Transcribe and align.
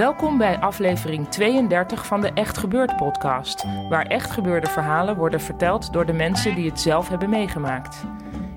Welkom 0.00 0.38
bij 0.38 0.58
aflevering 0.58 1.28
32 1.28 2.06
van 2.06 2.20
de 2.20 2.32
Echt 2.32 2.58
Gebeurd 2.58 2.96
podcast, 2.96 3.64
waar 3.88 4.06
echt 4.06 4.30
gebeurde 4.30 4.66
verhalen 4.66 5.16
worden 5.16 5.40
verteld 5.40 5.92
door 5.92 6.06
de 6.06 6.12
mensen 6.12 6.54
die 6.54 6.70
het 6.70 6.80
zelf 6.80 7.08
hebben 7.08 7.30
meegemaakt. 7.30 7.96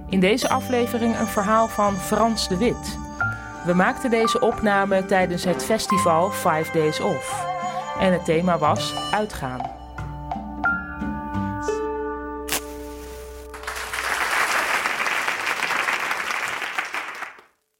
In 0.09 0.19
deze 0.19 0.49
aflevering 0.49 1.19
een 1.19 1.27
verhaal 1.27 1.67
van 1.67 1.95
Frans 1.95 2.47
de 2.47 2.57
Wit. 2.57 2.97
We 3.65 3.73
maakten 3.73 4.09
deze 4.09 4.39
opname 4.39 5.05
tijdens 5.05 5.43
het 5.43 5.63
festival 5.63 6.31
Five 6.31 6.71
Days 6.73 6.99
Off. 6.99 7.45
En 7.99 8.13
het 8.13 8.25
thema 8.25 8.57
was 8.57 9.11
uitgaan. 9.11 9.61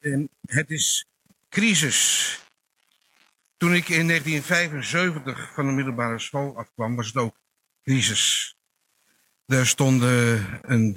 En 0.00 0.30
het 0.46 0.70
is 0.70 1.06
crisis. 1.48 2.43
Toen 3.64 3.74
ik 3.74 3.88
in 3.88 4.06
1975 4.06 5.52
van 5.54 5.66
de 5.66 5.72
middelbare 5.72 6.18
school 6.18 6.56
afkwam, 6.56 6.96
was 6.96 7.06
het 7.06 7.16
ook 7.16 7.40
crisis. 7.82 8.56
Er 9.46 9.66
stonden 9.66 10.46
een 10.62 10.94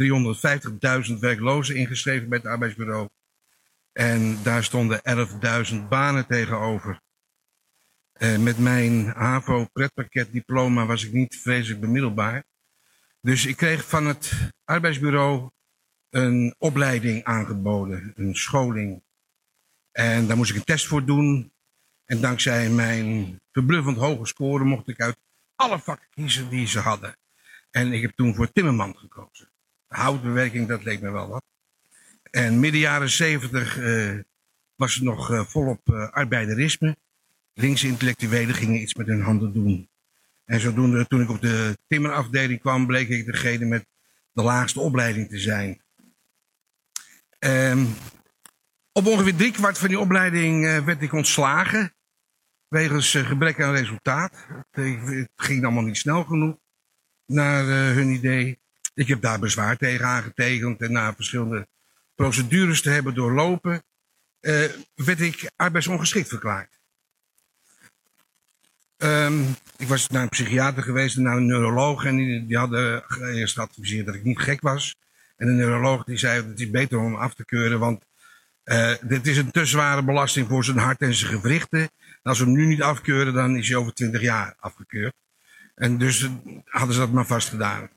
350.000 1.10 1.20
werklozen 1.20 1.76
ingeschreven 1.76 2.30
bij 2.30 2.38
het 2.38 2.48
arbeidsbureau. 2.48 3.10
En 3.92 4.44
daar 4.44 4.64
stonden 4.64 5.02
11.000 5.72 5.88
banen 5.90 6.28
tegenover. 6.28 7.02
En 8.14 8.44
met 8.44 8.58
mijn 8.58 9.06
HAVO-pretpakketdiploma 9.06 10.86
was 10.86 11.04
ik 11.04 11.14
niet 11.14 11.40
vreselijk 11.42 11.82
bemiddelbaar. 11.82 12.44
Dus 13.22 13.46
ik 13.46 13.58
kreeg 13.58 13.88
van 13.88 14.06
het 14.06 14.52
arbeidsbureau 14.64 15.50
een 16.10 16.56
opleiding 16.58 17.24
aangeboden, 17.24 18.14
een 18.16 18.36
scholing. 18.36 19.04
En 19.92 20.28
daar 20.28 20.38
moest 20.38 20.52
ik 20.52 20.56
een 20.56 20.64
test 20.64 20.88
voor 20.88 21.06
doen. 21.06 21.52
En 22.08 22.22
dankzij 22.22 22.70
mijn 22.70 23.40
verbluffend 23.52 23.98
hoge 23.98 24.26
score 24.26 24.64
mocht 24.64 24.88
ik 24.88 25.02
uit 25.02 25.18
alle 25.56 25.80
vakken 25.80 26.08
kiezen 26.10 26.50
die 26.50 26.68
ze 26.68 26.80
hadden. 26.80 27.18
En 27.72 27.94
ik 27.94 28.02
heb 28.02 28.12
toen 28.16 28.36
voor 28.36 28.52
Timmerman 28.52 28.98
gekozen. 28.98 29.50
Houtbewerking, 29.88 30.68
dat 30.68 30.84
leek 30.84 31.02
me 31.02 31.12
wel 31.12 31.28
wat. 31.28 31.44
En 32.32 32.60
midden 32.60 32.80
jaren 32.80 33.10
zeventig 33.10 33.78
uh, 33.78 34.20
was 34.76 34.96
het 34.96 35.04
nog 35.04 35.32
uh, 35.32 35.46
volop 35.46 35.90
uh, 35.90 36.10
arbeiderisme. 36.10 36.98
Linkse 37.54 37.88
intellectuelen 37.88 38.56
gingen 38.56 38.82
iets 38.82 38.94
met 38.94 39.08
hun 39.08 39.22
handen 39.22 39.54
doen. 39.54 39.90
En 40.46 40.60
zodoende, 40.60 41.08
toen 41.08 41.22
ik 41.22 41.30
op 41.30 41.42
de 41.42 41.78
timmerafdeling 41.88 42.60
kwam, 42.60 42.88
bleek 42.88 43.10
ik 43.10 43.26
degene 43.26 43.66
met 43.66 43.86
de 44.32 44.42
laagste 44.42 44.80
opleiding 44.80 45.30
te 45.30 45.40
zijn. 45.40 45.82
Um, 47.40 47.96
op 48.92 49.06
ongeveer 49.06 49.36
drie 49.36 49.52
kwart 49.52 49.78
van 49.78 49.88
die 49.88 50.00
opleiding 50.00 50.84
werd 50.84 51.02
ik 51.02 51.14
ontslagen. 51.14 51.96
Wegens 52.68 53.14
uh, 53.14 53.28
gebrek 53.28 53.62
aan 53.62 53.74
resultaat. 53.74 54.34
Het 54.72 55.30
ging 55.36 55.64
allemaal 55.64 55.84
niet 55.84 55.98
snel 55.98 56.24
genoeg 56.24 56.58
naar 57.26 57.64
uh, 57.64 57.96
hun 57.96 58.10
idee. 58.10 58.60
Ik 58.94 59.08
heb 59.08 59.22
daar 59.22 59.40
bezwaar 59.40 59.78
tegen 59.78 60.06
aangetekend 60.06 60.82
en 60.82 60.92
na 60.92 61.16
verschillende 61.16 61.68
procedures 62.16 62.82
te 62.82 62.90
hebben 62.90 63.14
doorlopen, 63.14 63.84
werd 64.96 65.22
ik 65.22 65.52
arbeidsongeschikt 65.56 66.28
verklaard. 66.28 66.80
Um, 68.98 69.56
ik 69.78 69.88
was 69.88 70.08
naar 70.08 70.22
een 70.22 70.30
psychiater 70.30 70.84
geweest 70.84 71.18
en 71.18 71.22
naar 71.22 71.38
een 71.38 71.46
neuroloog 71.46 72.06
en 72.06 72.16
die, 72.48 72.58
hadden 72.58 73.04
eerst 73.34 73.56
geadviseerd 73.56 74.06
dat 74.06 74.16
ik 74.16 74.24
niet 74.24 74.40
gek 74.40 74.62
was. 74.62 74.96
En 75.36 75.48
de 75.48 75.54
neuroloog 75.54 76.04
die 76.04 76.18
zei 76.18 76.42
dat 76.42 76.50
het 76.50 76.60
is 76.60 76.70
beter 76.70 77.00
om 77.00 77.16
af 77.16 77.34
te 77.34 77.46
keuren, 77.46 77.80
want 77.80 78.06
uh, 78.68 78.92
dit 79.02 79.28
is 79.28 79.38
een 79.38 79.52
te 79.52 79.66
zware 79.66 80.04
belasting 80.04 80.48
voor 80.48 80.64
zijn 80.64 80.78
hart 80.78 81.02
en 81.02 81.14
zijn 81.14 81.32
gewrichten. 81.32 81.80
En 81.80 81.90
als 82.24 82.40
we 82.40 82.46
hem 82.46 82.54
nu 82.54 82.66
niet 82.66 82.82
afkeuren, 82.82 83.34
dan 83.34 83.56
is 83.56 83.68
hij 83.68 83.78
over 83.78 83.94
20 83.94 84.22
jaar 84.22 84.56
afgekeurd. 84.60 85.14
En 85.76 85.98
dus 85.98 86.22
uh, 86.22 86.32
hadden 86.66 86.94
ze 86.94 87.00
dat 87.00 87.12
maar 87.12 87.26
vast 87.26 87.50
gedaan. 87.50 87.90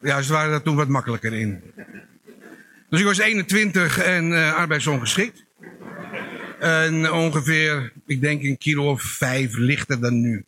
Ja, 0.00 0.22
ze 0.22 0.32
waren 0.32 0.50
daar 0.50 0.62
toen 0.62 0.76
wat 0.76 0.88
makkelijker 0.88 1.32
in. 1.32 1.62
Dus 2.88 3.00
ik 3.00 3.06
was 3.06 3.18
21 3.18 3.98
en 3.98 4.30
uh, 4.30 4.54
arbeidsongeschikt. 4.54 5.44
En 6.60 7.12
ongeveer, 7.12 7.92
ik 8.06 8.20
denk 8.20 8.42
een 8.42 8.58
kilo 8.58 8.90
of 8.90 9.02
vijf 9.02 9.56
lichter 9.56 10.00
dan 10.00 10.20
nu. 10.20 10.44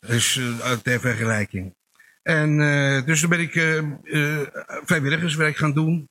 Dus 0.00 0.36
uh, 0.36 0.70
ter 0.70 1.00
vergelijking. 1.00 1.74
En 2.22 2.56
dus 3.06 3.20
toen 3.20 3.30
ben 3.30 3.40
ik 3.40 3.82
vrijwilligerswerk 4.84 5.56
gaan 5.56 5.72
doen. 5.72 6.08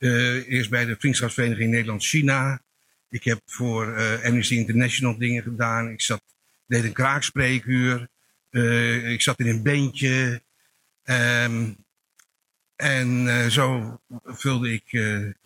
Uh, 0.00 0.48
eerst 0.48 0.70
bij 0.70 0.84
de 0.84 0.96
Vriendschapsvereniging 0.98 1.70
Nederland-China. 1.70 2.62
Ik 3.08 3.24
heb 3.24 3.40
voor 3.46 3.98
uh, 3.98 4.24
Amnesty 4.24 4.54
International 4.54 5.18
dingen 5.18 5.42
gedaan. 5.42 5.88
Ik 5.88 6.00
zat, 6.00 6.22
deed 6.66 6.84
een 6.84 6.92
kraakspreekuur. 6.92 8.08
Uh, 8.50 9.10
ik 9.10 9.22
zat 9.22 9.38
in 9.38 9.46
een 9.46 9.62
beentje. 9.62 10.42
Um, 11.04 11.76
en 12.76 13.50
zo 13.50 13.98
vulde 14.24 14.72
ik 14.72 14.90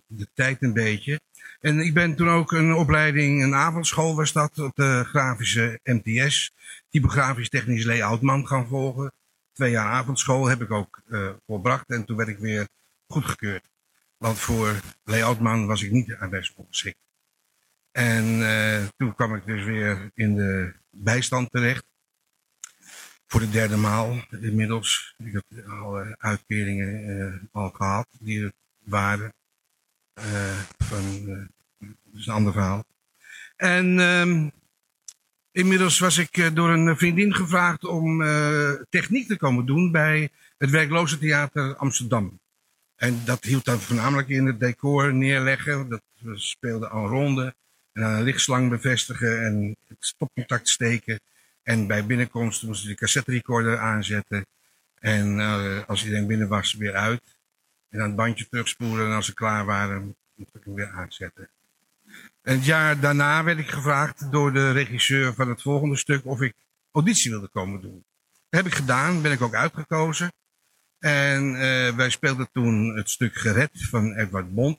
de 0.06 0.28
tijd 0.34 0.62
een 0.62 0.72
beetje. 0.72 1.20
En 1.60 1.80
ik 1.80 1.94
ben 1.94 2.14
toen 2.14 2.28
ook 2.28 2.52
een 2.52 2.74
opleiding, 2.74 3.42
een 3.42 3.54
avondschool 3.54 4.14
was 4.14 4.32
dat, 4.32 4.58
op 4.58 4.76
de 4.76 5.04
grafische 5.06 5.80
MTS. 5.84 6.52
Typografisch 6.90 7.48
technisch 7.48 7.84
layoutman 7.84 8.46
gaan 8.46 8.66
volgen. 8.66 9.12
Twee 9.52 9.70
jaar 9.70 9.90
avondschool 9.90 10.46
heb 10.46 10.62
ik 10.62 10.70
ook 10.70 11.02
volbracht. 11.46 11.88
En 11.88 12.04
toen 12.04 12.16
werd 12.16 12.28
ik 12.28 12.38
weer 12.38 12.68
goedgekeurd. 13.06 13.72
Want 14.24 14.38
voor 14.38 14.80
layoutman 15.02 15.66
was 15.66 15.82
ik 15.82 15.90
niet 15.90 16.14
arbeidsongeschikt. 16.14 16.98
En 17.92 18.24
uh, 18.24 18.86
toen 18.96 19.14
kwam 19.14 19.34
ik 19.34 19.46
dus 19.46 19.64
weer 19.64 20.10
in 20.14 20.34
de 20.34 20.74
bijstand 20.90 21.50
terecht. 21.50 21.84
Voor 23.26 23.40
de 23.40 23.50
derde 23.50 23.76
maal 23.76 24.24
inmiddels. 24.40 25.14
Ik 25.18 25.32
heb 25.32 25.66
alle 25.68 26.14
uitkeringen 26.18 27.08
uh, 27.08 27.34
al 27.52 27.70
gehad 27.70 28.06
die 28.18 28.44
er 28.44 28.52
waren. 28.78 29.34
Uh, 30.18 30.58
van, 30.78 31.24
dat 31.78 32.14
is 32.14 32.26
een 32.26 32.34
ander 32.34 32.52
verhaal. 32.52 32.84
En 33.56 33.98
um, 33.98 34.52
inmiddels 35.50 35.98
was 35.98 36.18
ik 36.18 36.50
door 36.54 36.70
een 36.70 36.96
vriendin 36.96 37.34
gevraagd 37.34 37.84
om 37.84 38.18
techniek 38.88 39.26
te 39.26 39.36
komen 39.36 39.66
doen 39.66 39.90
bij 39.92 40.30
het 40.58 40.70
Werkloze 40.70 41.18
Theater 41.18 41.76
Amsterdam. 41.76 42.42
En 43.04 43.20
dat 43.24 43.44
hield 43.44 43.64
dan 43.64 43.80
voornamelijk 43.80 44.28
in 44.28 44.46
het 44.46 44.60
decor 44.60 45.14
neerleggen. 45.14 45.88
Dat 45.88 46.02
we 46.18 46.38
speelden 46.38 46.90
aan 46.90 47.06
ronde. 47.06 47.54
En 47.92 48.04
aan 48.04 48.14
een 48.14 48.22
lichtslang 48.22 48.70
bevestigen 48.70 49.44
en 49.44 49.76
het 49.88 49.96
stopcontact 50.00 50.68
steken. 50.68 51.20
En 51.62 51.86
bij 51.86 52.06
binnenkomst 52.06 52.62
moesten 52.62 52.88
we 52.88 52.92
de 52.92 53.00
cassette 53.00 53.30
recorder 53.30 53.78
aanzetten. 53.78 54.46
En 55.00 55.38
uh, 55.38 55.78
als 55.86 56.04
iedereen 56.04 56.26
binnen 56.26 56.48
was, 56.48 56.74
weer 56.74 56.94
uit. 56.94 57.22
En 57.90 57.98
dan 57.98 58.06
het 58.06 58.16
bandje 58.16 58.48
terugspoelen. 58.48 59.06
En 59.06 59.12
als 59.12 59.26
ze 59.26 59.34
klaar 59.34 59.64
waren, 59.64 60.14
moest 60.34 60.54
ik 60.54 60.64
hem 60.64 60.74
weer 60.74 60.90
aanzetten. 60.90 61.48
En 62.42 62.54
het 62.54 62.64
jaar 62.64 63.00
daarna 63.00 63.44
werd 63.44 63.58
ik 63.58 63.68
gevraagd 63.70 64.32
door 64.32 64.52
de 64.52 64.70
regisseur 64.70 65.34
van 65.34 65.48
het 65.48 65.62
volgende 65.62 65.96
stuk 65.96 66.26
of 66.26 66.40
ik 66.40 66.54
auditie 66.92 67.30
wilde 67.30 67.48
komen 67.48 67.80
doen. 67.80 68.04
Dat 68.48 68.62
heb 68.62 68.72
ik 68.72 68.78
gedaan, 68.78 69.22
ben 69.22 69.32
ik 69.32 69.42
ook 69.42 69.54
uitgekozen. 69.54 70.32
En 71.04 71.44
uh, 71.44 71.96
wij 71.96 72.10
speelden 72.10 72.48
toen 72.52 72.96
het 72.96 73.10
stuk 73.10 73.34
Gered 73.34 73.70
van 73.72 74.14
Edward 74.14 74.54
Bond. 74.54 74.78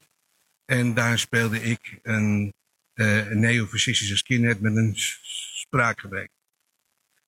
En 0.65 0.93
daar 0.93 1.19
speelde 1.19 1.61
ik 1.61 1.99
een, 2.03 2.53
uh, 2.93 3.27
neofascistische 3.27 4.17
skinhead 4.17 4.59
met 4.59 4.75
een 4.75 4.93
spraakgebrek. 4.95 6.29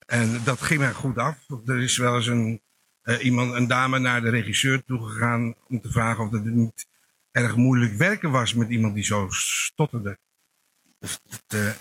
En 0.06 0.44
dat 0.44 0.62
ging 0.62 0.80
mij 0.80 0.94
goed 0.94 1.18
af. 1.18 1.38
Er 1.66 1.80
is 1.80 1.98
wel 1.98 2.16
eens 2.16 2.28
een, 2.28 2.62
uh, 3.04 3.24
iemand, 3.24 3.54
een 3.54 3.68
dame 3.68 4.00
naar 4.00 4.22
de 4.22 4.30
regisseur 4.30 4.84
toegegaan 4.84 5.56
om 5.68 5.82
te 5.82 5.92
vragen 5.92 6.24
of 6.24 6.32
het 6.32 6.46
niet 6.46 6.88
erg 7.32 7.56
moeilijk 7.56 7.94
werken 7.94 8.32
was 8.32 8.54
met 8.54 8.70
iemand 8.70 8.94
die 8.94 9.04
zo 9.04 9.28
stotterde. 9.30 10.18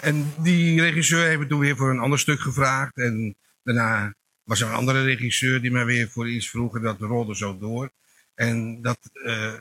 en 0.00 0.32
die 0.42 0.80
regisseur 0.80 1.26
heeft 1.26 1.48
toen 1.48 1.60
weer 1.60 1.76
voor 1.76 1.90
een 1.90 1.98
ander 1.98 2.18
stuk 2.18 2.40
gevraagd. 2.40 2.96
En 2.96 3.36
daarna 3.62 4.14
was 4.46 4.60
een 4.60 4.72
andere 4.72 5.02
regisseur 5.02 5.60
die 5.60 5.70
mij 5.70 5.84
weer 5.84 6.08
voor 6.08 6.28
iets 6.28 6.50
vroeg 6.50 6.76
en 6.76 6.82
dat 6.82 7.00
rolde 7.00 7.36
zo 7.36 7.58
door. 7.58 7.90
En 8.34 8.82
dat 8.82 8.98
uh, 9.12 9.54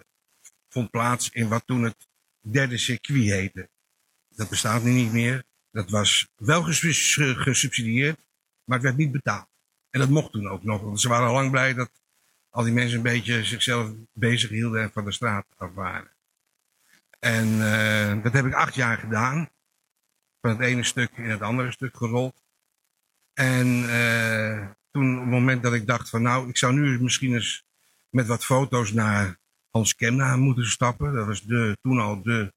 vond 0.70 0.90
plaats 0.90 1.30
in 1.30 1.48
wat 1.48 1.64
toen 1.66 1.84
het 1.84 2.08
derde 2.42 2.78
circuit 2.78 3.30
heette. 3.30 3.70
Dat 4.30 4.50
bestaat 4.50 4.84
nu 4.84 4.92
niet 4.92 5.12
meer. 5.12 5.44
Dat 5.72 5.90
was 5.90 6.28
wel 6.36 6.64
gesubsidieerd, 6.64 8.20
maar 8.64 8.78
het 8.78 8.86
werd 8.86 8.98
niet 8.98 9.12
betaald. 9.12 9.48
En 9.90 10.00
dat 10.00 10.10
mocht 10.10 10.32
toen 10.32 10.48
ook 10.48 10.64
nog. 10.64 10.82
Want 10.82 11.02
ze 11.02 11.08
waren 11.08 11.28
al 11.28 11.34
lang 11.34 11.52
blij 11.52 11.74
dat 11.74 11.92
al 12.50 12.64
die 12.64 12.74
mensen 12.74 12.98
een 12.98 13.04
beetje 13.04 13.44
zichzelf 13.44 13.92
bezig 14.14 14.50
hielden 14.50 14.82
en 14.82 14.92
van 14.92 15.06
de 15.06 15.12
straat 15.12 15.46
af 15.58 15.74
waren. 15.74 16.12
En 17.20 17.48
uh, 17.48 18.24
dat 18.24 18.34
heb 18.34 18.46
ik 18.46 18.54
acht 18.54 18.76
jaar 18.76 18.98
gedaan. 18.98 19.50
Van 20.42 20.50
het 20.50 20.60
ene 20.60 20.84
stuk 20.84 21.12
in 21.16 21.30
het 21.30 21.42
andere 21.42 21.72
stuk 21.72 21.98
gerold. 21.98 22.45
En 23.36 23.68
uh, 23.68 24.68
toen 24.92 25.14
op 25.16 25.22
het 25.22 25.30
moment 25.30 25.64
dat 25.64 25.74
ik 25.74 25.88
dacht 25.88 26.10
van 26.10 26.22
nou, 26.22 26.50
ik 26.50 26.58
zou 26.58 26.74
nu 26.74 27.02
misschien 27.02 27.34
eens 27.34 27.64
met 28.10 28.28
wat 28.28 28.46
foto's 28.46 28.92
naar 28.92 29.38
Hans 29.70 29.96
Kemna 29.96 30.36
moeten 30.36 30.66
stappen. 30.66 31.14
Dat 31.14 31.26
was 31.26 31.42
de, 31.42 31.78
toen 31.82 32.00
al 32.00 32.22
de 32.22 32.54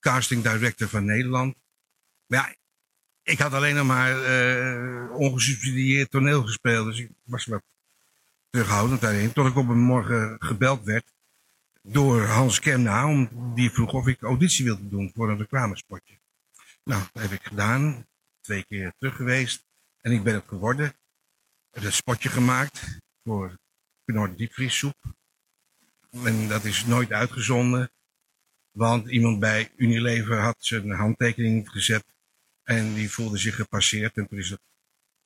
casting 0.00 0.42
director 0.42 0.88
van 0.88 1.04
Nederland. 1.04 1.54
Maar 2.26 2.38
ja, 2.38 2.54
ik 3.22 3.38
had 3.38 3.52
alleen 3.52 3.74
nog 3.74 3.86
maar 3.86 4.12
uh, 4.18 5.16
ongesubsidieerd 5.16 6.10
toneel 6.10 6.42
gespeeld. 6.42 6.86
Dus 6.86 6.98
ik 6.98 7.10
was 7.22 7.44
wat 7.44 7.62
terughoudend 8.50 9.00
daarin. 9.00 9.32
Tot 9.32 9.46
ik 9.46 9.56
op 9.56 9.68
een 9.68 9.80
morgen 9.80 10.36
gebeld 10.38 10.84
werd 10.84 11.12
door 11.82 12.22
Hans 12.22 12.60
Kemna. 12.60 13.08
Om, 13.08 13.28
die 13.54 13.70
vroeg 13.70 13.92
of 13.92 14.06
ik 14.06 14.22
auditie 14.22 14.64
wilde 14.64 14.88
doen 14.88 15.12
voor 15.14 15.30
een 15.30 15.38
reclamespotje. 15.38 16.18
Nou, 16.84 17.02
dat 17.12 17.22
heb 17.22 17.32
ik 17.32 17.42
gedaan. 17.42 18.06
Twee 18.40 18.64
keer 18.64 18.92
terug 18.98 19.16
geweest. 19.16 19.65
En 20.06 20.12
ik 20.12 20.22
ben 20.22 20.34
het 20.34 20.48
geworden. 20.48 20.86
Ik 20.86 20.94
heb 21.70 21.84
een 21.84 21.92
spotje 21.92 22.28
gemaakt 22.28 22.98
voor 23.22 23.58
Knor 24.04 24.36
diepvriessoep. 24.36 24.94
En 26.10 26.48
dat 26.48 26.64
is 26.64 26.84
nooit 26.84 27.12
uitgezonden. 27.12 27.90
Want 28.70 29.10
iemand 29.10 29.38
bij 29.38 29.72
Unilever 29.76 30.40
had 30.40 30.56
zijn 30.58 30.90
handtekening 30.90 31.70
gezet. 31.70 32.04
En 32.62 32.94
die 32.94 33.10
voelde 33.10 33.38
zich 33.38 33.54
gepasseerd. 33.54 34.16
En 34.16 34.28
toen 34.28 34.38
is 34.38 34.50
het 34.50 34.60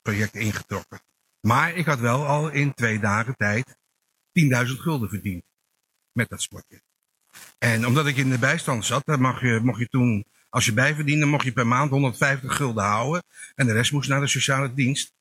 project 0.03 0.35
ingetrokken. 0.35 1.01
Maar 1.41 1.75
ik 1.75 1.87
had 1.87 1.99
wel 1.99 2.27
al 2.27 2.49
in 2.51 2.75
twee 2.75 2.99
dagen 3.01 3.37
tijd 3.37 3.69
10.000 3.69 3.77
gulden 4.65 5.09
verdiend. 5.09 5.45
Met 6.13 6.29
dat 6.29 6.43
spotje. 6.43 6.83
En 7.59 7.87
omdat 7.87 8.07
ik 8.07 8.17
in 8.17 8.31
de 8.31 8.39
bijstand 8.39 8.85
zat, 8.85 9.05
dan 9.05 9.21
mag 9.21 9.41
je, 9.41 9.61
mocht 9.63 9.79
je 9.79 9.89
toen, 9.89 10.27
als 10.51 10.65
je 10.65 10.73
bijverdiende, 10.73 11.27
mocht 11.27 11.45
je 11.45 11.53
per 11.53 11.67
maand 11.67 11.91
150 11.91 12.57
gulden 12.57 12.85
houden. 12.85 13.23
En 13.55 13.67
de 13.67 13.73
rest 13.73 13.93
moest 13.93 14.09
naar 14.09 14.21
de 14.21 14.27
sociale 14.27 14.75
dienst. 14.75 15.13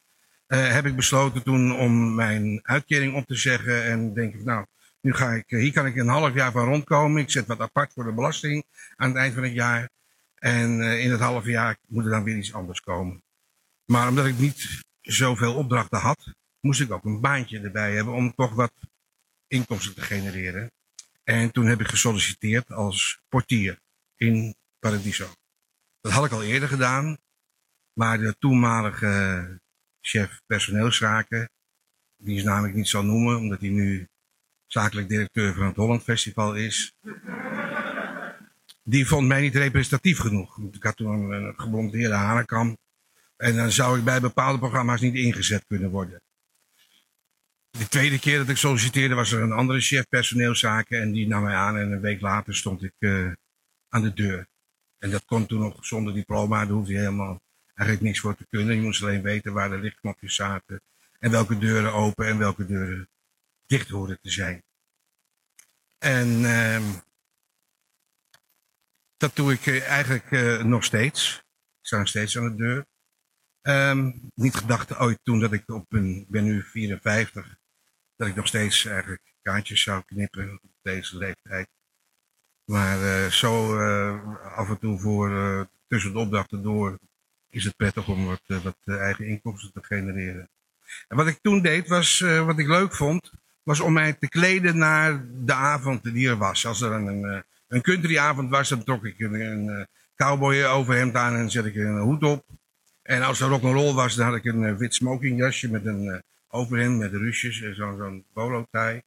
Uh, 0.47 0.71
heb 0.71 0.85
ik 0.85 0.95
besloten 0.95 1.43
toen 1.43 1.75
om 1.75 2.15
mijn 2.15 2.59
uitkering 2.63 3.15
op 3.15 3.25
te 3.25 3.35
zeggen. 3.35 3.83
En 3.83 4.13
denk 4.13 4.33
ik, 4.33 4.43
nou, 4.43 4.65
nu 5.01 5.13
ga 5.13 5.31
ik, 5.31 5.43
hier 5.47 5.73
kan 5.73 5.85
ik 5.85 5.95
een 5.95 6.07
half 6.07 6.33
jaar 6.33 6.51
van 6.51 6.65
rondkomen. 6.65 7.21
Ik 7.21 7.31
zet 7.31 7.47
wat 7.47 7.59
apart 7.59 7.93
voor 7.93 8.03
de 8.03 8.13
belasting 8.13 8.63
aan 8.95 9.09
het 9.09 9.17
eind 9.17 9.33
van 9.33 9.43
het 9.43 9.53
jaar. 9.53 9.89
En 10.35 10.79
uh, 10.79 11.03
in 11.03 11.11
het 11.11 11.19
half 11.19 11.45
jaar 11.45 11.77
moet 11.87 12.05
er 12.05 12.11
dan 12.11 12.23
weer 12.23 12.37
iets 12.37 12.53
anders 12.53 12.81
komen. 12.81 13.23
Maar 13.85 14.07
omdat 14.07 14.25
ik 14.25 14.37
niet 14.37 14.81
zoveel 15.01 15.55
opdrachten 15.55 15.99
had, 15.99 16.33
moest 16.59 16.81
ik 16.81 16.91
ook 16.91 17.05
een 17.05 17.21
baantje 17.21 17.59
erbij 17.59 17.95
hebben 17.95 18.13
om 18.13 18.33
toch 18.35 18.53
wat 18.53 18.73
inkomsten 19.47 19.93
te 19.93 20.01
genereren. 20.01 20.71
En 21.23 21.51
toen 21.51 21.65
heb 21.65 21.79
ik 21.79 21.87
gesolliciteerd 21.87 22.71
als 22.71 23.19
portier 23.29 23.79
in 24.15 24.55
Paradiso. 24.79 25.27
Dat 26.01 26.11
had 26.11 26.25
ik 26.25 26.31
al 26.31 26.43
eerder 26.43 26.69
gedaan, 26.69 27.17
maar 27.93 28.17
de 28.17 28.35
toenmalige 28.39 29.59
chef 30.01 30.41
personeelszaken, 30.45 31.49
die 32.17 32.37
is 32.37 32.43
namelijk 32.43 32.73
niet 32.73 32.87
zal 32.87 33.03
noemen, 33.03 33.37
omdat 33.37 33.59
hij 33.59 33.69
nu 33.69 34.07
zakelijk 34.67 35.09
directeur 35.09 35.53
van 35.53 35.65
het 35.65 35.75
Holland 35.75 36.03
Festival 36.03 36.55
is. 36.55 36.93
Die 38.83 39.07
vond 39.07 39.27
mij 39.27 39.41
niet 39.41 39.55
representatief 39.55 40.19
genoeg. 40.19 40.59
Ik 40.71 40.83
had 40.83 40.95
toen 40.95 41.31
een 41.31 41.53
geblondeerde 41.57 42.15
hanenkam. 42.15 42.77
En 43.37 43.55
dan 43.55 43.71
zou 43.71 43.97
ik 43.97 44.03
bij 44.03 44.21
bepaalde 44.21 44.59
programma's 44.59 45.01
niet 45.01 45.15
ingezet 45.15 45.65
kunnen 45.67 45.89
worden. 45.89 46.21
De 47.69 47.87
tweede 47.87 48.19
keer 48.19 48.37
dat 48.37 48.49
ik 48.49 48.57
solliciteerde 48.57 49.15
was 49.15 49.31
er 49.31 49.41
een 49.41 49.51
andere 49.51 49.79
chef 49.79 50.07
personeelszaken 50.07 51.01
en 51.01 51.11
die 51.11 51.27
nam 51.27 51.43
mij 51.43 51.55
aan 51.55 51.77
en 51.77 51.91
een 51.91 52.01
week 52.01 52.21
later 52.21 52.55
stond 52.55 52.83
ik 52.83 52.93
uh, 52.99 53.31
aan 53.89 54.01
de 54.01 54.13
deur. 54.13 54.48
En 54.99 55.09
dat 55.09 55.25
kon 55.25 55.45
toen 55.45 55.59
nog 55.59 55.85
zonder 55.85 56.13
diploma, 56.13 56.65
daar 56.65 56.73
hoefde 56.73 56.93
je 56.93 56.99
helemaal 56.99 57.41
eigenlijk 57.75 58.01
niks 58.01 58.19
voor 58.19 58.35
te 58.35 58.47
kunnen. 58.49 58.75
Je 58.75 58.81
moest 58.81 59.03
alleen 59.03 59.21
weten 59.21 59.53
waar 59.53 59.69
de 59.69 59.77
lichtknopjes 59.77 60.35
zaten 60.35 60.81
en 61.19 61.31
welke 61.31 61.57
deuren 61.57 61.93
open 61.93 62.27
en 62.27 62.37
welke 62.37 62.65
deuren 62.65 63.09
dicht 63.65 63.89
hoorden 63.89 64.19
te 64.21 64.29
zijn. 64.29 64.63
En 65.97 66.27
uh, 66.27 66.89
dat 69.17 69.35
doe 69.35 69.53
ik 69.53 69.65
eh, 69.65 69.87
eigenlijk 69.87 70.31
uh, 70.31 70.63
nog 70.63 70.83
steeds. 70.83 71.37
Ik 71.79 71.85
sta 71.85 71.97
nog 71.97 72.07
steeds 72.07 72.37
aan 72.37 72.49
de 72.49 72.55
deur. 72.55 72.85
Um, 73.61 74.31
niet 74.35 74.55
gedacht 74.55 74.95
ooit 74.95 75.19
toen 75.23 75.39
dat 75.39 75.53
ik 75.53 75.69
op 75.69 75.93
een, 75.93 76.25
ben 76.29 76.43
nu 76.43 76.63
54, 76.63 77.57
dat 78.15 78.27
ik 78.27 78.35
nog 78.35 78.47
steeds 78.47 78.85
eigenlijk 78.85 79.33
kaartjes 79.41 79.83
zou 79.83 80.03
knippen 80.05 80.59
op 80.63 80.71
deze 80.81 81.17
leeftijd. 81.17 81.69
Maar 82.69 82.99
uh, 82.99 83.25
zo 83.25 83.79
uh, 83.79 84.15
af 84.55 84.69
en 84.69 84.79
toe 84.79 84.99
voor 84.99 85.29
uh, 85.29 85.61
tussen 85.87 86.13
de 86.13 86.19
opdrachten 86.19 86.63
door 86.63 86.99
is 87.49 87.63
het 87.63 87.75
prettig 87.75 88.07
om 88.07 88.25
wat, 88.25 88.41
wat 88.45 88.77
eigen 88.85 89.25
inkomsten 89.25 89.71
te 89.73 89.83
genereren. 89.83 90.49
En 91.07 91.17
wat 91.17 91.27
ik 91.27 91.39
toen 91.41 91.61
deed 91.61 91.87
was, 91.87 92.19
wat 92.19 92.59
ik 92.59 92.67
leuk 92.67 92.95
vond, 92.95 93.31
was 93.63 93.79
om 93.79 93.93
mij 93.93 94.13
te 94.13 94.27
kleden 94.27 94.77
naar 94.77 95.25
de 95.45 95.53
avond 95.53 96.03
die 96.03 96.29
er 96.29 96.37
was. 96.37 96.65
Als 96.65 96.81
er 96.81 96.91
een, 96.91 97.43
een 97.67 97.81
countryavond 97.81 98.49
was, 98.49 98.69
dan 98.69 98.83
trok 98.83 99.05
ik 99.05 99.19
een, 99.19 99.33
een 99.33 99.87
cowboy 100.15 100.63
overhemd 100.63 101.15
aan 101.15 101.35
en 101.35 101.51
zet 101.51 101.65
ik 101.65 101.75
een 101.75 101.99
hoed 101.99 102.23
op. 102.23 102.45
En 103.01 103.21
als 103.21 103.39
er 103.39 103.47
rock'n'roll 103.47 103.93
was, 103.93 104.15
dan 104.15 104.25
had 104.25 104.35
ik 104.35 104.45
een 104.45 104.77
wit 104.77 104.93
smokingjasje 104.93 105.69
met 105.69 105.85
een 105.85 106.23
overhemd 106.47 106.97
met 106.97 107.11
ruusjes 107.11 107.61
en 107.61 107.75
zo'n 107.75 107.97
zo 107.97 108.23
polo 108.33 108.65
tie. 108.71 109.03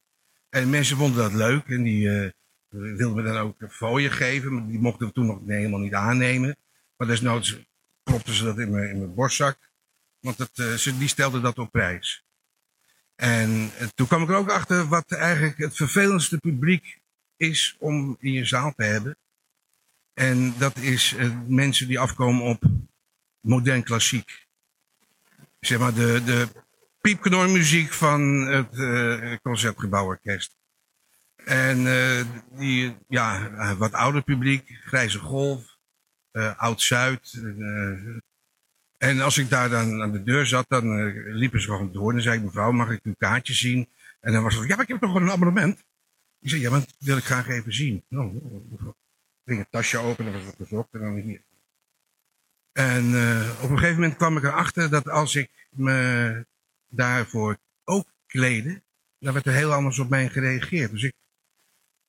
En 0.49 0.69
mensen 0.69 0.97
vonden 0.97 1.23
dat 1.23 1.33
leuk 1.33 1.67
en 1.67 1.83
die 1.83 2.33
wilden 2.73 3.15
me 3.15 3.23
dan 3.23 3.37
ook 3.37 3.55
fooien 3.69 4.11
geven. 4.11 4.67
Die 4.67 4.79
mochten 4.79 5.07
we 5.07 5.13
toen 5.13 5.25
nog 5.25 5.39
helemaal 5.45 5.79
niet 5.79 5.93
aannemen. 5.93 6.57
Maar 6.97 7.07
desnoods 7.07 7.57
propten 8.03 8.33
ze 8.33 8.43
dat 8.43 8.59
in 8.59 8.71
mijn, 8.71 8.89
in 8.89 8.97
mijn 8.97 9.13
borstzak. 9.13 9.57
Want 10.19 10.37
het, 10.37 10.79
ze, 10.79 10.97
die 10.97 11.07
stelden 11.07 11.41
dat 11.41 11.57
op 11.57 11.71
prijs. 11.71 12.23
En 13.15 13.71
toen 13.95 14.07
kwam 14.07 14.23
ik 14.23 14.29
er 14.29 14.35
ook 14.35 14.51
achter 14.51 14.87
wat 14.87 15.11
eigenlijk 15.11 15.57
het 15.57 15.75
vervelendste 15.75 16.37
publiek 16.37 17.01
is 17.37 17.75
om 17.79 18.17
in 18.19 18.31
je 18.31 18.45
zaal 18.45 18.73
te 18.75 18.83
hebben. 18.83 19.17
En 20.13 20.53
dat 20.57 20.77
is 20.77 21.15
mensen 21.47 21.87
die 21.87 21.99
afkomen 21.99 22.43
op 22.43 22.63
modern 23.39 23.83
klassiek. 23.83 24.47
Zeg 25.59 25.79
maar 25.79 25.93
de, 25.93 26.21
de 26.25 26.47
piepknormuziek 27.01 27.93
van 27.93 28.21
het 28.47 28.73
uh. 28.73 29.37
En 31.45 31.79
uh, 31.79 32.25
die, 32.57 32.95
ja, 33.07 33.49
wat 33.75 33.93
ouder 33.93 34.23
publiek, 34.23 34.79
Grijze 34.85 35.19
Golf, 35.19 35.77
uh, 36.31 36.57
Oud-Zuid. 36.57 37.41
en 38.97 39.21
als 39.21 39.37
ik 39.37 39.49
daar 39.49 39.69
dan 39.69 40.01
aan 40.01 40.11
de 40.11 40.23
deur 40.23 40.45
zat, 40.45 40.65
dan 40.67 41.13
liepen 41.35 41.61
ze 41.61 41.67
gewoon 41.67 41.91
door. 41.91 42.07
En 42.07 42.13
dan 42.13 42.23
zei 42.23 42.37
ik, 42.37 42.43
mevrouw, 42.43 42.71
mag 42.71 42.89
ik 42.89 42.99
uw 43.03 43.15
kaartje 43.17 43.53
zien? 43.53 43.87
En 44.19 44.33
dan 44.33 44.43
was 44.43 44.55
het 44.55 44.67
ja, 44.67 44.75
maar 44.75 44.83
ik 44.83 44.89
heb 44.89 44.99
toch 44.99 45.15
een 45.15 45.31
abonnement. 45.31 45.83
Ik 46.39 46.49
zei, 46.49 46.61
ja, 46.61 46.69
maar 46.69 46.79
dat 46.79 46.95
wil 46.99 47.17
ik 47.17 47.23
graag 47.23 47.47
even 47.47 47.73
zien. 47.73 48.03
Nou, 48.07 48.41
ging 49.45 49.59
een 49.59 49.69
tasje 49.69 49.97
open 49.97 50.25
en 50.25 50.33
was 50.33 50.45
wat 50.45 50.55
gezocht 50.57 50.87
en 50.91 50.99
dan 50.99 51.15
hier. 51.15 51.41
En 52.71 53.05
uh, 53.05 53.49
op 53.61 53.69
een 53.69 53.77
gegeven 53.77 54.01
moment 54.01 54.17
kwam 54.17 54.37
ik 54.37 54.43
erachter 54.43 54.89
dat 54.89 55.09
als 55.09 55.35
ik 55.35 55.49
me 55.69 56.45
daarvoor 56.87 57.57
ook 57.83 58.07
kleden, 58.27 58.83
dan 59.19 59.33
werd 59.33 59.45
er 59.45 59.53
heel 59.53 59.73
anders 59.73 59.99
op 59.99 60.09
mij 60.09 60.29
gereageerd. 60.29 60.91
Dus 60.91 61.03
ik 61.03 61.13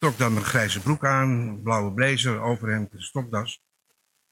trok 0.04 0.18
dan 0.18 0.36
een 0.36 0.44
grijze 0.44 0.80
broek 0.80 1.04
aan, 1.04 1.60
blauwe 1.62 1.92
blazer, 1.92 2.40
overhemd, 2.40 2.92
een 2.92 3.02
stokdas. 3.02 3.62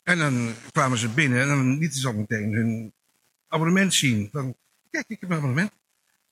En 0.03 0.19
dan 0.19 0.55
kwamen 0.73 0.99
ze 0.99 1.09
binnen 1.09 1.41
en 1.41 1.49
dan 1.49 1.79
lieten 1.79 2.01
ze 2.01 2.07
al 2.07 2.13
meteen 2.13 2.53
hun 2.53 2.93
abonnement 3.49 3.95
zien. 3.95 4.29
Van, 4.33 4.57
kijk, 4.91 5.05
ik 5.09 5.21
heb 5.21 5.31
een 5.31 5.37
abonnement. 5.37 5.73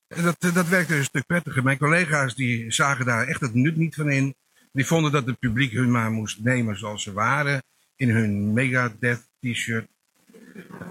En 0.08 0.22
dat, 0.22 0.54
dat 0.54 0.68
werkte 0.68 0.96
een 0.96 1.04
stuk 1.04 1.26
prettiger. 1.26 1.62
Mijn 1.62 1.78
collega's 1.78 2.34
die 2.34 2.70
zagen 2.72 3.04
daar 3.04 3.26
echt 3.26 3.40
het 3.40 3.54
nut 3.54 3.76
niet 3.76 3.94
van 3.94 4.10
in. 4.10 4.34
Die 4.72 4.86
vonden 4.86 5.12
dat 5.12 5.26
het 5.26 5.38
publiek 5.38 5.72
hun 5.72 5.90
maar 5.90 6.10
moest 6.10 6.40
nemen 6.40 6.78
zoals 6.78 7.02
ze 7.02 7.12
waren. 7.12 7.62
In 7.96 8.10
hun 8.10 8.52
Megadeth 8.52 9.28
t-shirt. 9.40 9.88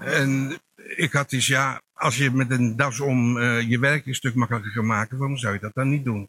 En 0.00 0.58
ik 0.96 1.12
had 1.12 1.30
dus, 1.30 1.46
ja, 1.46 1.82
als 1.92 2.16
je 2.16 2.30
met 2.30 2.50
een 2.50 2.76
das 2.76 3.00
om 3.00 3.36
uh, 3.36 3.68
je 3.68 3.78
werk 3.78 4.06
een 4.06 4.14
stuk 4.14 4.34
makkelijker 4.34 4.72
kan 4.72 4.86
maken, 4.86 5.18
waarom 5.18 5.36
zou 5.36 5.54
je 5.54 5.60
dat 5.60 5.74
dan 5.74 5.88
niet 5.88 6.04
doen? 6.04 6.28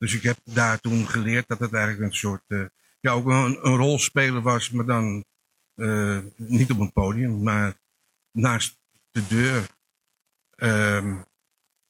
Dus 0.00 0.14
ik 0.14 0.22
heb 0.22 0.38
daar 0.44 0.80
toen 0.80 1.08
geleerd 1.08 1.48
dat 1.48 1.58
het 1.58 1.72
eigenlijk 1.72 2.04
een 2.04 2.16
soort, 2.16 2.42
uh, 2.48 2.66
ja, 3.00 3.12
ook 3.12 3.26
een, 3.26 3.56
rolspeler 3.56 4.42
was, 4.42 4.70
maar 4.70 4.86
dan 4.86 5.24
uh, 5.74 6.18
niet 6.36 6.70
op 6.70 6.78
een 6.78 6.92
podium, 6.92 7.42
maar 7.42 7.78
naast 8.30 8.78
de 9.10 9.26
deur. 9.26 9.66
Uh, 10.56 11.20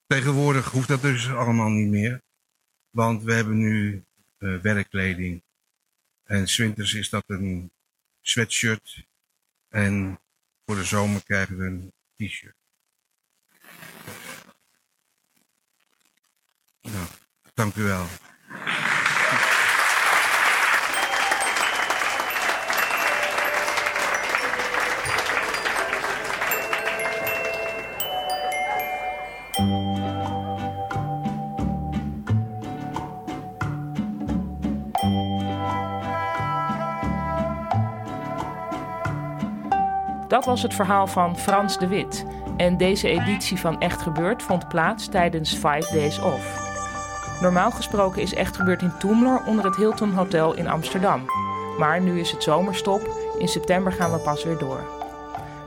tegenwoordig 0.06 0.70
hoeft 0.70 0.88
dat 0.88 1.02
dus 1.02 1.28
allemaal 1.28 1.68
niet 1.68 1.88
meer. 1.88 2.22
Want 2.90 3.22
we 3.22 3.32
hebben 3.32 3.58
nu 3.58 4.04
werkkleding 4.38 5.42
En 6.24 6.46
winters 6.56 6.94
is 6.94 7.08
dat 7.08 7.24
een 7.26 7.70
sweatshirt. 8.20 9.06
En 9.68 10.20
voor 10.64 10.76
de 10.76 10.84
zomer 10.84 11.22
krijgen 11.22 11.58
we 11.58 11.64
een 11.64 11.92
t-shirt. 12.16 12.59
Dank 17.60 17.74
u 17.74 17.82
wel. 17.82 18.04
Dat 40.28 40.44
was 40.44 40.62
het 40.62 40.74
verhaal 40.74 41.06
van 41.06 41.38
Frans 41.38 41.78
de 41.78 41.86
Wit. 41.86 42.24
En 42.56 42.76
deze 42.76 43.08
editie 43.08 43.58
van 43.58 43.80
Echt 43.80 44.02
Gebeurd 44.02 44.42
vond 44.42 44.68
plaats 44.68 45.08
tijdens 45.08 45.52
Five 45.52 45.94
Days 45.94 46.18
Off. 46.18 46.69
Normaal 47.40 47.70
gesproken 47.70 48.22
is 48.22 48.34
Echt 48.34 48.56
Gebeurd 48.56 48.82
in 48.82 48.92
Toemler 48.98 49.42
onder 49.46 49.64
het 49.64 49.76
Hilton 49.76 50.12
Hotel 50.12 50.54
in 50.54 50.68
Amsterdam. 50.68 51.24
Maar 51.78 52.00
nu 52.00 52.20
is 52.20 52.30
het 52.30 52.42
zomerstop. 52.42 53.08
In 53.38 53.48
september 53.48 53.92
gaan 53.92 54.12
we 54.12 54.18
pas 54.18 54.44
weer 54.44 54.58
door. 54.58 54.80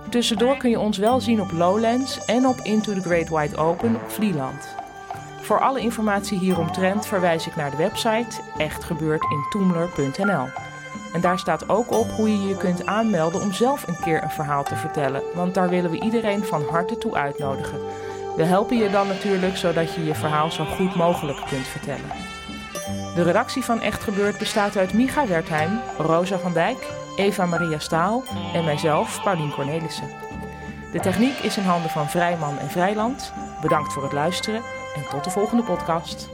Tussendoor 0.10 0.58
kun 0.58 0.70
je 0.70 0.80
ons 0.80 0.98
wel 0.98 1.22
zien 1.22 1.42
op 1.42 1.52
Lowlands 1.52 2.26
en 2.26 2.48
op 2.48 2.60
Into 2.60 2.94
the 2.94 3.02
Great 3.02 3.30
Wide 3.30 3.58
Open 3.58 3.96
op 3.96 4.10
Vlieland. 4.10 4.76
Voor 5.42 5.60
alle 5.60 5.80
informatie 5.80 6.38
hieromtrent 6.40 7.06
verwijs 7.06 7.48
ik 7.48 7.56
naar 7.56 7.72
de 7.72 7.78
website 7.78 8.42
echtgebeurdintoemler.nl. 8.58 10.48
En 11.14 11.22
daar 11.22 11.40
staat 11.40 11.70
ook 11.70 11.92
op 11.92 12.12
hoe 12.12 12.30
je 12.30 12.48
je 12.48 12.58
kunt 12.58 12.86
aanmelden 12.86 13.42
om 13.42 13.54
zelf 13.54 13.88
een 13.88 14.00
keer 14.00 14.24
een 14.24 14.30
verhaal 14.30 14.64
te 14.64 14.76
vertellen. 14.76 15.22
Want 15.36 15.54
daar 15.54 15.70
willen 15.70 15.92
we 15.92 16.02
iedereen 16.02 16.44
van 16.44 16.64
harte 16.70 16.98
toe 16.98 17.16
uitnodigen. 17.16 17.80
We 18.36 18.44
helpen 18.44 18.78
je 18.78 18.90
dan 18.90 19.08
natuurlijk 19.08 19.58
zodat 19.58 19.94
je 19.94 20.06
je 20.06 20.16
verhaal 20.16 20.52
zo 20.52 20.66
goed 20.66 20.96
mogelijk 20.96 21.38
kunt 21.50 21.68
vertellen. 21.68 22.12
De 23.16 23.24
redactie 23.24 23.64
van 23.64 23.82
Echt 23.82 24.04
Gebeurd 24.04 24.38
bestaat 24.38 24.78
uit 24.78 24.94
Micha 24.94 25.28
Wertheim, 25.28 25.80
Rosa 25.98 26.38
van 26.38 26.54
Dijk, 26.54 26.88
Eva 27.16 27.46
Maria 27.46 27.80
Staal 27.80 28.24
en 28.54 28.66
mijzelf, 28.66 29.24
Paulien 29.24 29.52
Cornelissen. 29.52 30.08
De 30.92 31.00
techniek 31.00 31.38
is 31.38 31.58
in 31.58 31.64
handen 31.64 31.90
van 31.90 32.10
Vrijman 32.10 32.60
en 32.60 32.70
Vrijland. 32.70 33.34
Bedankt 33.62 33.94
voor 33.94 34.04
het 34.04 34.14
luisteren 34.14 34.62
en 34.96 35.10
tot 35.10 35.24
de 35.24 35.30
volgende 35.30 35.64
podcast. 35.64 36.33